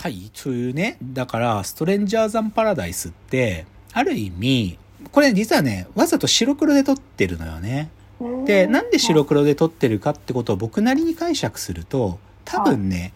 [0.00, 4.78] はい、というね、だから、ストレンジャーザンパラダイスって、ある意味、
[5.12, 7.90] これ実はね、わざと白黒で撮ってるのよね。
[8.46, 13.12] で、なんで白黒で撮ってるかってことを僕なりに解釈すると、多分ね、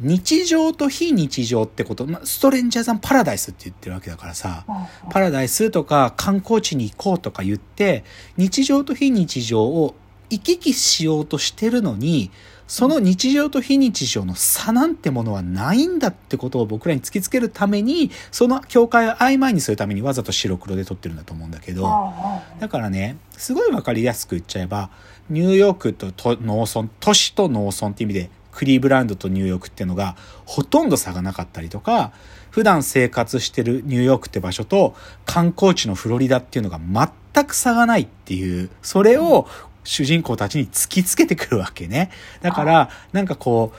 [0.00, 4.66] 日常と非日常ってこと、まあ、ストレンジャーザンパラダイスって言ってるわけだからさ、
[5.08, 8.04] パラダイスとか観光地に行こうとか言って、
[8.36, 9.94] 日常と非日常を
[10.28, 12.30] 行き来しようとしてるのに、
[12.72, 21.82] その日常と非日常の差なんてものはないんだってことを僕らに突きつけるために、その境界を曖昧にするためにわざと白黒で撮ってるんだと思うんだけど、
[22.60, 24.88] だからね、すごいわかりやすく言っちゃえば、
[25.28, 30.16] ニューヨークとと農村、都市と農村って意味で、クリーブランドとニューヨークっていうのが
[30.46, 32.12] ほとんど差がなかったりとか、
[32.48, 34.94] 普段生活してるニューヨークって場所と
[35.26, 36.80] 観光地のフロリダっていうのが
[37.34, 39.46] 全く差がないっていう、それを
[39.84, 42.10] 主人公たちに突きつけてくるわけね。
[42.40, 43.78] だから、なんかこう、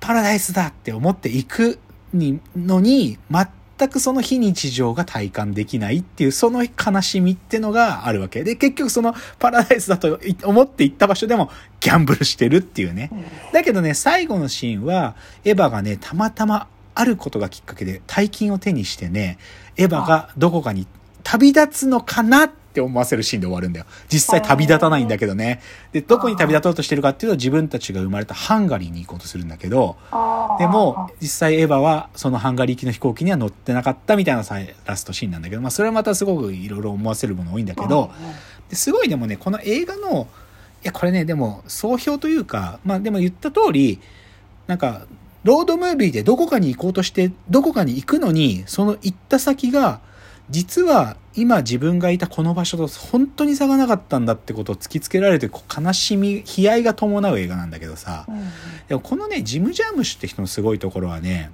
[0.00, 1.78] パラダイスだって思っていく
[2.12, 13.10] にのに、全くその非日常が体感できないっていう、その悲しみってのがあるわけで、結局そのパラダイスだと思って行った場所でもギャンブルしてるっていうね。
[13.52, 19.38] だけどね、最後のシーンは、エヴァがね、たまたまあることがきっかけで大金を手にしてね、
[19.76, 20.86] エヴァがどこかに
[21.22, 23.86] 旅立つのかなって思わせるシーンで終わるんだよ。
[24.08, 25.60] 実際旅立たないんだけどね。
[25.92, 29.96] で、どこに旅立とうとしてるかっていうと自分たちが生まれたハンガリーに行こうとするんだけど、
[30.58, 34.56] でも、実際エヴァはそのハンガリー行きの飛行機には乗ってなかったみたいなさ
[34.86, 38.10] ラストシーンなんだけど、まあそれはまたすごくいろいろ思わせるもの多いんだけど、
[38.68, 40.28] ですごいでもね、この映画の、
[40.82, 44.00] いや、これね、でも、総評というか、まあでも言った通り、
[44.66, 45.06] なんか、
[45.44, 50.00] ロードムービーでどこかに行こうとして、どこかに行くのに、その行った先が、
[50.50, 58.26] 実は今自分がいたこの場所と本当に差がなかったんだってことを突きつけられて、悲しみ、悲哀が伴う映画なんだけどさ、
[58.88, 61.50] でもこのね、ジム・ジャームシュって人のすごいところはね、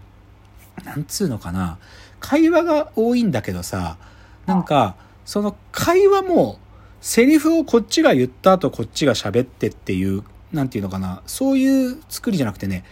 [0.85, 1.79] なんつうのかな、
[2.21, 3.99] 会話が多いんだけどさ、
[4.47, 6.59] なんか、その会話も、
[7.01, 12.85] セリフをこっちが言った後こっちが喋ってっていう、なんていうのかな、そういう作りじゃなくてね、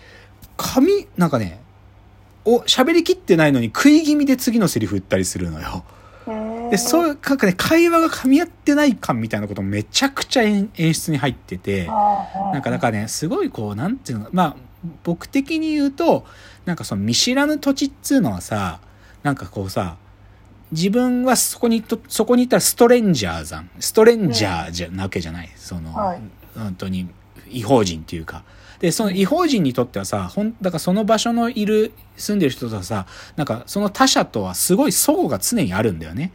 [0.57, 1.61] 紙、なんかね、
[2.45, 5.85] お、喋りきってないのに食い気味で次のセリフ言ったりするのよ。
[6.71, 14.57] で、そういう、なんかね、会話が噛み合ってない感みたいなこともめちゃくちゃ演演出に入ってて、なんかだからね、すごいこう、なんていうの、まあ、
[15.05, 16.25] 僕的に言うと、
[16.65, 18.81] なんかその見知らぬ土地っつうのはさ、
[19.23, 19.97] なんかこうさ、
[20.73, 25.53] 自分はそこにと、そこにいたらストレンジャーザン、ストレンジャーじゃなわけじゃない。
[25.57, 26.21] その、はい。
[26.57, 27.09] 本当に
[27.49, 28.45] 違法人っていうか。
[28.81, 33.07] で、その違法人にとってはさ、ほん、だからその場所のいる、住んでる人とはさ、
[33.37, 36.33] なんかその他者とはすごい相互が常にあるんだよね。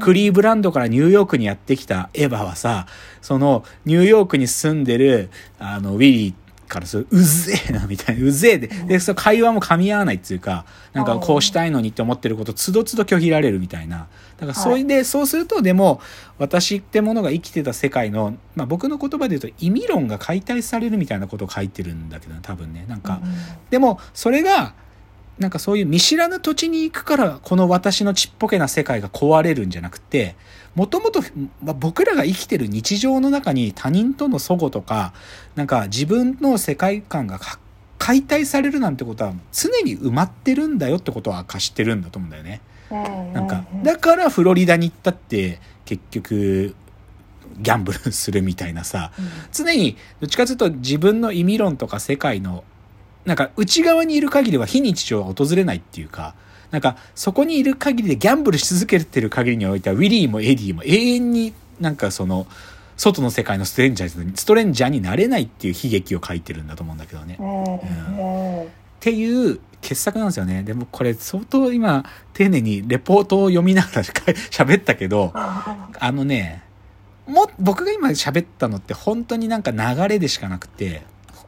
[0.00, 2.86] クリーブランドからニューヨークにやってきたエヴァはさ、
[3.22, 6.34] そのニューヨークに住んでる、あの、ウィリー
[6.66, 14.08] からするうぜえな、みたいな、うぜえで、で、その会話も噛み合わないっていうか、なんかこうしたいのにって思ってることつどつど拒否られるみたいな。
[14.38, 16.00] だからそれで、そうすると、でも、
[16.38, 23.20] 私ってものが生きてた世界の、まあ僕の言葉で言うと意味論が解体されるみたいなことを書いてるんだけど、多分ね、なんか、
[23.70, 24.74] でも、それが、
[25.38, 30.36] なんかそういう見知らぬ土地に行くから、この私のちっぽけな世界が壊れるんじゃなくて、
[30.74, 31.22] もともと、
[31.62, 35.12] まあ僕らが生きてる日常の中に他人との齟齬とか、
[35.56, 37.58] なんか自分の世界観がか
[37.98, 42.60] 解体されるなんてことは常に埋まってるんだよってことは明かしてるんだと思うんだよね。
[42.90, 46.76] なんか、だからフロリダに行ったって結局、
[47.58, 49.12] ギャンブルするみたいなさ、
[49.52, 52.64] 常にどっちかというと自分の意味論とか世界の
[53.24, 56.34] なんか内側にいる限りは非日常は訪れないっていうか、
[56.70, 62.46] なんかそこにいる限りでギャンブルし続けてる限りにおいてはウィリーもエディも永遠になんかその
[62.96, 67.34] 外の世界のストレンジャーに、ストレンジャーになれないっていう悲劇を書いてるんだと思うんだけどね。
[67.34, 68.68] っ
[69.00, 70.62] ていう傑作なんですよね。
[70.62, 76.62] でもこれ相当今丁寧にレポートを読みながら喋ったけど、あのね、
[77.26, 81.02] も、僕が今喋ったのって本当になんか流れでしかなくて、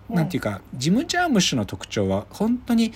[0.08, 2.92] なんていうか、ジム・ジャームッシュの特徴は本当に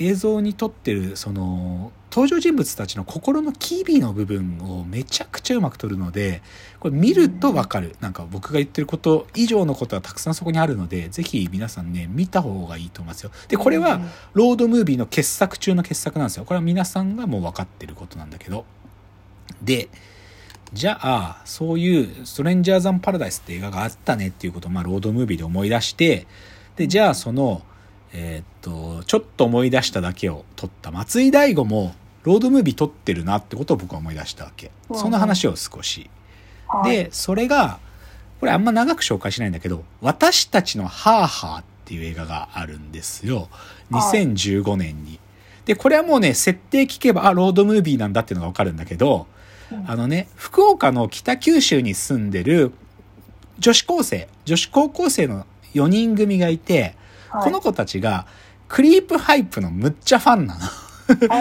[0.00, 6.42] 映像に撮ってるその登場人物たちの心の機微の部分をめちゃくちゃうまく撮るので
[6.80, 7.96] これ見るとわかる。
[8.00, 13.30] なんか僕が言ってること以上のことはたくさんそこにあるのでぜひ皆さんね見た方がいいと思いますよ。
[13.48, 14.00] でこれは
[14.32, 16.44] ロードムービーの傑作中の傑作なんですよ。
[16.44, 18.64] これは皆さんがもう分かってることなんだけど。
[19.62, 19.88] で
[20.72, 26.26] じゃあそういう「ストレンジャーザン・パラダイス」って映画があったねっていうことを、まあ、ロードムービーで思い出して
[26.76, 27.62] でじゃあその
[28.12, 34.70] えーっと、ちょっと思い出しただけを撮った松井大悟も、ロードムービー撮ってるなってことを僕は思い出したわけ。
[34.94, 36.10] その話を少し。
[36.84, 37.80] で、それが、
[38.40, 43.48] これあんま長く紹介しないんだけど、私たちのハーハーっていう映画があるんですよ。
[43.90, 45.18] 2015年に。
[45.64, 49.26] で、これはもうね、設定聞けば、あ、ロードムービーなんだっていうのがわかるんだけど、
[49.86, 52.72] あのね、福岡の北九州に住んでる
[53.58, 56.94] 女子高生、女子高校生の4人組がいて、はい
[57.44, 58.26] この子たちが、
[58.68, 60.60] クリープハイプのむっちゃファンなの。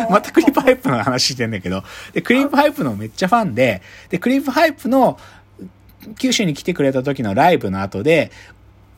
[0.10, 1.84] またクリープハイプの話してんだけど、
[2.14, 5.18] で、クリープハイプのめっちゃファンで、で、クリープハイプの
[6.18, 8.32] 九州に来てくれた時のライブの後で、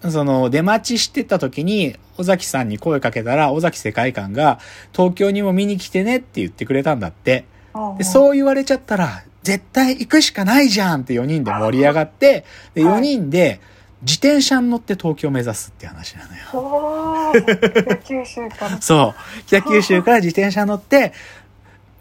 [0.10, 4.60] その、出待ちしてた時に、尾崎さんに声かけたら、尾崎世界観が、
[4.94, 7.46] 東京にも見に来てねって言ってくれたんだって。
[7.74, 13.62] で、うそう言われちゃったら、絶対行くしかないじゃんって4人で盛り上がって、で、4人で
[14.02, 16.44] 自転車に乗って東京を目指すって話なのよ。
[16.54, 18.82] おー九州から。
[18.82, 19.46] そう。
[19.48, 21.14] 北九州から自転車乗って、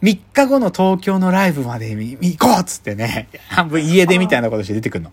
[0.03, 5.13] 3日後の東京のライブまで見行こうっつってね、半分家出みたいなことして出てくるの。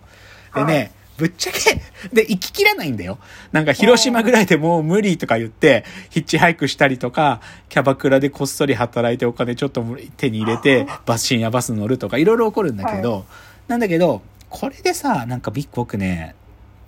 [0.54, 1.82] ではね、ぶっちゃけ、
[2.14, 3.18] で、行ききらないんだよ。
[3.52, 7.40] なんか広島ぐらいでもう無理とか言って、ヒッチハイクしたりとか、
[7.70, 9.86] キャバクラでこっそり働いてお金ちょっと
[10.18, 13.26] 手に入れて、バス、深夜バス乗るとか、いろいろ起こるんだけど、
[13.68, 16.36] なんだけど、これでさ、なんかビッグ僕ね、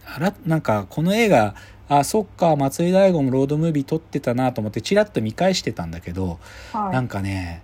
[0.06, 1.56] あら、なんかこの映画、
[1.88, 6.39] あ、そっか、松井大悟もロードムービー撮ってたなと思って、チラッと見返してたんだけど、
[6.73, 7.63] はいなんかね、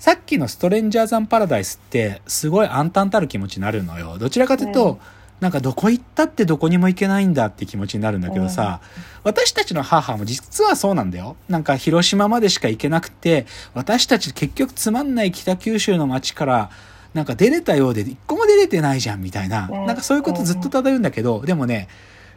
[0.00, 4.18] さっきのストレンジャーザンパラダイスって、すごい暗淡たる気持ちになるのよ。
[4.18, 4.98] どちらかというと、うん
[5.42, 8.80] なんかどこ行ったってどこにも行けないんだって気持ちになるんだけどさ、
[9.24, 11.36] 私たちの母も実はそうなんだよ。
[11.48, 16.70] なんか広島までしか行けなくて、私たち結局つまんない北九州の街から、
[17.12, 21.88] なんか出れたようで一個も出れてないじゃんみたいな、うんなんかそういうことずっと漂うんだけど、でもね、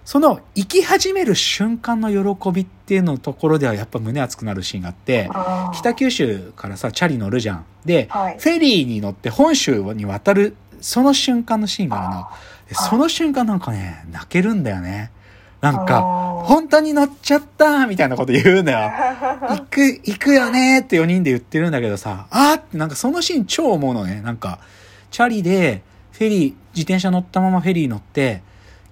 [0.04, 5.30] その行き始める瞬間の喜びっていうのところではやっぱ胸熱くなるシーンがあって、
[5.75, 7.66] 北九州からさ、チャリ乗るじゃん。
[7.86, 12.55] で、はいフェリーに乗って本州に渡る、その瞬間のシーンがあるの。
[12.69, 15.12] でその瞬間なんかね、泣けるんだよね。
[15.62, 16.01] なんか、
[16.45, 18.91] 本当に乗っちゃったみたいなこと言うんだよ。
[19.50, 24.21] 行く、行くよねって4人で言ってるんだけどさ、あーってなんかそのシーン超思うのね。
[24.21, 24.59] なんか、
[25.09, 25.81] チャリで、
[26.12, 28.44] フェリー、自転車乗ったままフェリー乗って、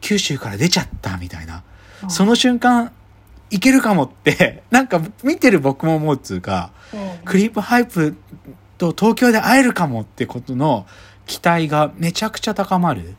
[0.01, 1.63] 九州から出ちゃったみたいな。
[2.07, 2.91] その瞬間、
[3.49, 8.15] いけるかもって、 なんか見てる僕も思うっつうか、うんクリープハイプ
[8.77, 10.85] と東京で会えるかもってことの
[11.25, 13.15] 期待がめちゃくちゃ高まる。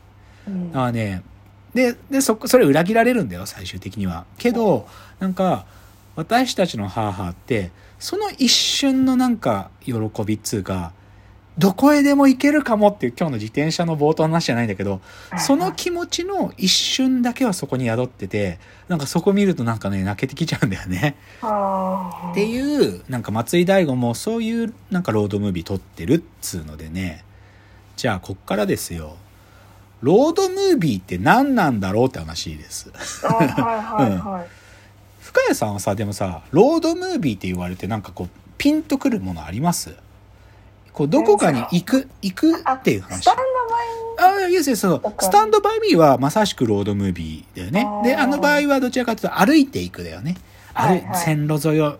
[0.47, 1.23] うんだからね、
[1.73, 4.25] で、で、そこ、それ裏切られるんだよ、最終的には。
[4.37, 4.87] けど、
[5.19, 5.65] なんか、
[6.15, 9.93] 私たちの母って、その一瞬のなんか、喜
[10.25, 10.93] びっつうか、
[11.57, 14.99] どこへでも行けるかもっていう今日の自転車の冒頭の話じゃないんだけど、
[15.37, 18.59] その気持ちの一瞬だけはそこに宿ってて、
[18.89, 21.15] なんかそこ見るとなんかね、泣けてきちゃうんだよね。
[21.41, 27.23] あーっていう、なんか松井大悟もそういうなんかロードムービー撮ってるっつうのでね。
[27.95, 29.15] じゃあ、こっからですよ。
[30.05, 32.91] ロードムービーって何なんだろうって話です。
[33.23, 34.47] あはいはいはい。
[35.19, 38.29] 深谷さんはさ、でもさ、ロードムービーって言われてなんかこう、
[38.59, 39.95] ピンとくるものあります？
[40.93, 43.35] こう、どこかに行く、行くあっていう話スタン。
[43.37, 43.41] ド
[44.21, 44.43] バイ？
[44.43, 45.09] ああ、いやそうわか。
[45.09, 50.35] るスタンドバイミーはまさしくロードムービーだよねで、あの場合はどちらかというと歩いていくだよね。
[50.75, 51.97] 歩いはいはい線路沿いを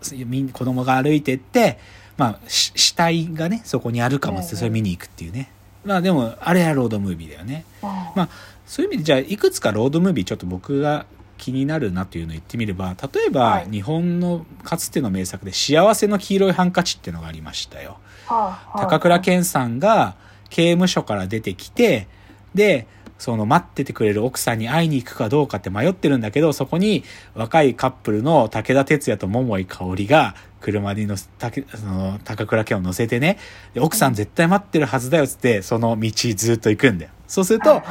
[0.53, 1.79] 子供が歩いてって、
[2.17, 5.49] まあ、し死体がね、そこにあるかもって、それ見に行くっていうね。
[5.85, 7.65] まあでも、あれはロードムービーだよね。
[7.81, 8.29] ままあ、
[8.65, 11.05] そういう意味で、じゃあ、いくつかロードムービーちょっと僕が
[11.37, 17.97] 気になるなっていうのを言ってみれば、例えば、はい日本のかつての名作で、幸せの黄色いハンカチっていうのがありましたよ。
[18.27, 20.15] 高倉健さんが
[20.49, 22.07] 刑務所から出てきて、
[22.55, 22.87] で、
[23.17, 33.37] その待っててくれる奥さんに会いに行くかどうかって迷ってるんだけど、そこに若いカップルの武田鉄矢と桃井かおりが車に乗せ、たけその高倉健を乗せてね、
[33.75, 37.11] で奥さん絶対待ってるはずだよっつって、その道ずっと行くんだよ。
[37.27, 37.83] そうすると、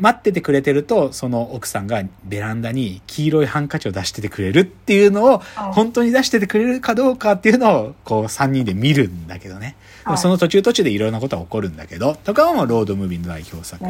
[0.00, 5.38] 待っててくれてると、その奥さんがベランダに黄色いハンカチを出しててくれるっていうのを、
[5.72, 9.76] 本当に出しててくれるかどうかっていうのを、こう3人で見るんだけどね。
[10.16, 13.84] その途中途中でいろんなことが起こるんだけど、とかはもうロードムービーの代表作。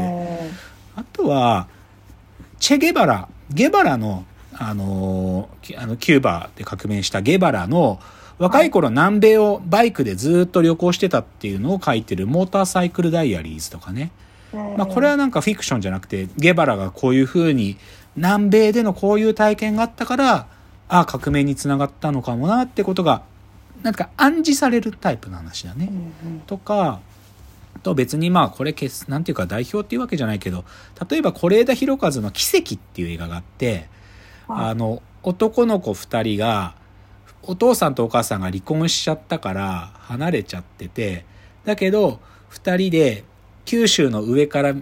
[0.97, 1.69] あとは、
[2.59, 3.29] チェ・ゲバラ。
[3.51, 7.99] ゲバラの、あのあの、キューバで革命したゲバラの、
[8.39, 14.11] 若い頃南米をバイクでずっと旅行してたっていうのを書いてるモーターサイクルダイアリーズとかね。
[14.53, 17.77] まあこれはなんかフィクションじゃなくて、ゲバラがこういう風に
[18.17, 20.47] 南米でのこういう体験があったから、
[20.89, 23.23] ああ、革命につながったのかもなってことが、
[23.83, 25.91] なんか暗示されるタイプの話だね。
[26.47, 27.01] とか、
[27.83, 28.75] と別にまあこれ
[29.09, 30.65] なんていうか代表っていうわけじゃないけど、
[31.09, 33.89] 例えば是枝裕和の奇跡っていう映画があって、
[34.49, 36.75] あの、男の子二人が、
[37.47, 41.25] お父さんとお母さんが離婚しちゃったから離れちゃってて、
[41.65, 43.25] だけど、二人で
[43.65, 44.75] 九州の上から、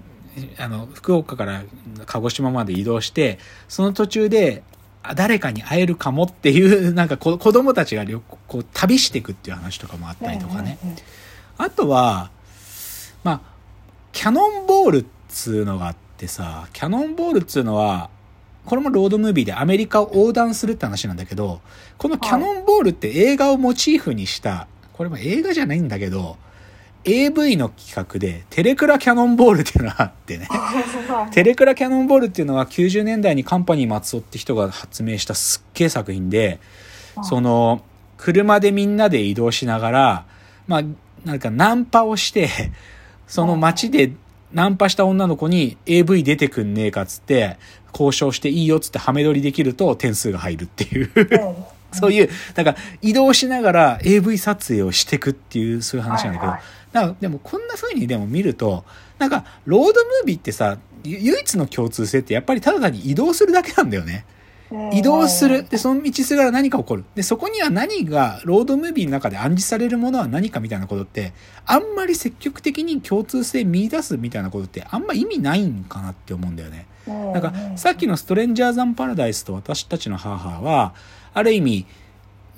[0.59, 1.65] あの、福岡から
[2.07, 3.39] 鹿児島まで移動して、
[3.69, 4.63] その途中で
[5.15, 10.79] 誰かに会えるかもっていう、 なんかこ子供たちが旅行旅していくっていう話とかもあったりとかね。
[11.59, 12.31] あとは、
[13.25, 13.41] まあ、
[14.13, 18.11] キャノンボールっつうのがあってさ、キャノンボールっつうのは、
[18.65, 21.61] これもロードムービーでアメリカを横断するって話なんだけど、
[21.99, 26.37] このキャノンボールって映画をモチーフにした、これも映画じゃないんだけど、
[27.05, 30.49] AV の企画で、テレクラキャノンボールっていうのがあってね。
[31.33, 36.61] テレクラキャノンボールっていうのは90年代にカンパニー松尾って人が発明したすっげえ作品で、
[37.23, 37.83] その、
[38.17, 40.25] 車でみんなで移動しながら、
[40.69, 40.83] まあ、
[41.25, 42.49] なんかナンパをして、
[43.27, 44.13] その街で
[44.53, 47.59] ナンパした女の子に AV 出てくんねえかっつって、
[47.93, 51.11] 交渉していいよっつってハメ撮りできると点数が入るっていう。
[51.93, 56.53] そういう、だから移動しながら AV 撮影をしてくっていう、そういう話なんだけど、
[56.93, 58.85] なんかでもこんな風にでも見ると、
[59.19, 64.25] なんかロードムービーってさ、ゆ唯一の共通性ってやっぱりただ単に移動するだけなんだよね。
[64.93, 65.65] 移動する。
[65.69, 67.05] で、その道すがら何か起こる。
[67.15, 71.33] で、そこには何が、ロードムービーの中で暗示されるものは何かみたいなことって、
[71.67, 76.87] あんまり積極的に共通性見出すみたいなことってあんま意味ないんかなって思うんだよね。
[77.07, 80.95] なんか、さっきのストレンジャーザンパラダイスと私たちの母は、
[81.35, 81.87] ある意味、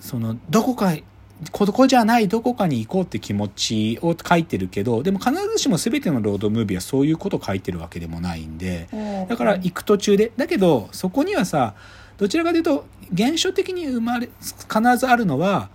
[0.01, 0.95] その、どこか、
[1.51, 8.89] ここじゃないどこかに行こうって気持ちを書いてるけど、でも必ずしも全てのロードムービーはそういうことを書いてるわけでもないんで、
[9.29, 10.33] だから行く途中で。
[10.37, 11.75] だけど、そこにはさ、
[12.19, 15.69] どちらかというと、現象的に生まれ、必ずあるのは、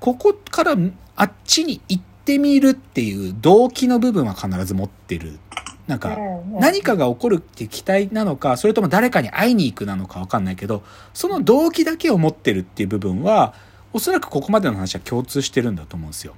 [0.00, 0.76] ここから
[1.16, 5.38] あっちに行ってみるっていう動機の部分は必ず持ってる。
[5.86, 6.18] なんか、
[6.60, 10.82] 何かが起こるって期待なのか、それとも誰かに会いに行くなのかわかんないけど、
[11.14, 13.54] その動機だけを持ってるっていう部分は、
[13.94, 16.34] おそらくここまでの話は共通してるんだと思うんですよ。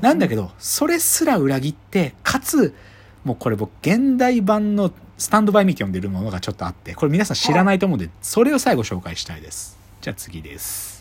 [0.00, 2.74] なんだけど、それすら裏切って、かつ、
[3.24, 9.78] もうこれ僕、現代版のスタンドバイミーって呼んでるものがちょっとあって、これ皆さん知らないと思うんで、それを最後紹介したいです。
[10.00, 10.99] じゃあ次です。